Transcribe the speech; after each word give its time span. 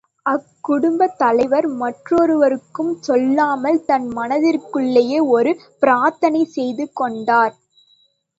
அக்குடும்பத்தலைவர் 0.25 1.67
மற்றொருவருக்கும் 1.81 2.93
சொல்லாமல் 3.01 3.79
தன் 3.85 4.07
மனதிற்குள்ளேயே 4.17 5.19
ஒரு 5.29 5.53
பிரார்த்தனை 5.79 6.43
செய்து 6.55 6.87
கொண்டார். 6.93 7.55